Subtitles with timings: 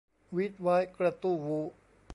[0.35, 1.65] วี้ดว้ายกระตู้วู้